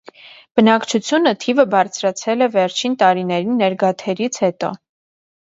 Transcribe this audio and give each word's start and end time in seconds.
Բնակչությունը 0.59 1.33
թիվը 1.45 1.65
բարձրացել 1.73 2.41
է 2.47 2.47
վերջին 2.57 2.97
տարիների 3.05 3.55
ներգաթերից 3.61 4.43
հետո։ 4.47 4.75